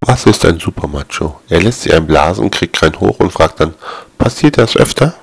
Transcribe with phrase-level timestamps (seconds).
[0.00, 1.40] Was ist ein Supermacho?
[1.48, 3.74] Er lässt sich einblasen, kriegt keinen hoch und fragt dann,
[4.16, 5.14] passiert das öfter?